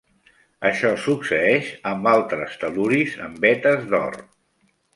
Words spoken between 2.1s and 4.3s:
altres tel·luris en vetes d'or.